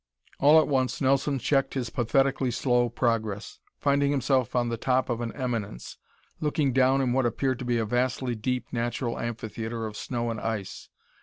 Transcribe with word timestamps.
All 0.39 0.59
at 0.59 0.67
once 0.67 0.99
Nelson 0.99 1.37
checked 1.37 1.75
his 1.75 1.91
pathetically 1.91 2.49
slow 2.49 2.89
progress, 2.89 3.59
finding 3.77 4.09
himself 4.09 4.55
on 4.55 4.69
the 4.69 4.75
top 4.75 5.11
of 5.11 5.21
an 5.21 5.31
eminence, 5.33 5.99
looking 6.39 6.73
down 6.73 7.01
in 7.01 7.13
what 7.13 7.27
appeared 7.27 7.59
to 7.59 7.65
be 7.65 7.77
a 7.77 7.85
vastly 7.85 8.33
deep 8.33 8.65
natural 8.71 9.19
amphitheater 9.19 9.85
of 9.85 9.95
snow 9.95 10.31
and 10.31 10.41
ice. 10.41 10.89